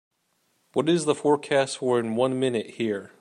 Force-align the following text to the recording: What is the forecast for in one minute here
What 0.73 0.89
is 0.89 1.05
the 1.05 1.13
forecast 1.13 1.77
for 1.77 1.99
in 1.99 2.15
one 2.15 2.39
minute 2.39 2.71
here 2.71 3.09